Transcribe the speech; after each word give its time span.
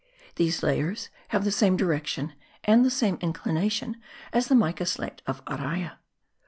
These 0.35 0.63
layers 0.63 1.09
have 1.27 1.43
the 1.43 1.51
same 1.51 1.77
direction 1.77 2.33
and 2.63 2.83
the 2.83 2.89
same 2.89 3.19
inclination 3.21 3.97
as 4.33 4.47
the 4.47 4.55
mica 4.55 4.87
slate 4.87 5.21
of 5.27 5.45
Araya. 5.45 5.97